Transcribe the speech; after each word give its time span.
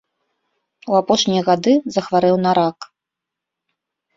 У 0.93 0.95
апошнія 1.01 1.43
гады 1.49 1.73
захварэў 1.97 2.35
на 2.47 2.51
рак. 2.59 2.77